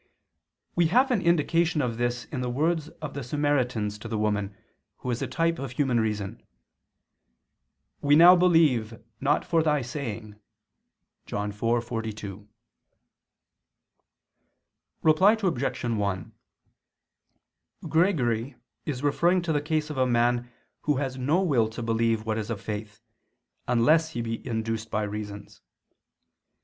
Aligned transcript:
We 0.75 0.87
have 0.87 1.11
an 1.11 1.21
indication 1.21 1.79
of 1.79 1.97
this 1.97 2.25
in 2.31 2.41
the 2.41 2.49
words 2.49 2.89
of 3.03 3.13
the 3.13 3.23
Samaritans 3.23 3.99
to 3.99 4.07
the 4.07 4.17
woman, 4.17 4.57
who 4.97 5.11
is 5.11 5.21
a 5.21 5.27
type 5.27 5.59
of 5.59 5.73
human 5.73 5.99
reason: 5.99 6.41
"We 8.01 8.15
now 8.15 8.35
believe, 8.35 8.99
not 9.19 9.45
for 9.45 9.61
thy 9.61 9.83
saying" 9.83 10.39
(John 11.27 11.51
4:42). 11.51 12.47
Reply 15.03 15.33
Obj. 15.33 15.83
1: 15.83 16.31
Gregory 17.87 18.55
is 18.87 19.03
referring 19.03 19.43
to 19.43 19.53
the 19.53 19.61
case 19.61 19.91
of 19.91 19.99
a 19.99 20.07
man 20.07 20.49
who 20.81 20.95
has 20.97 21.17
no 21.19 21.43
will 21.43 21.67
to 21.69 21.83
believe 21.83 22.25
what 22.25 22.39
is 22.39 22.49
of 22.49 22.59
faith, 22.59 23.03
unless 23.67 24.09
he 24.13 24.23
be 24.23 24.43
induced 24.47 24.89
by 24.89 25.03
reasons. 25.03 25.61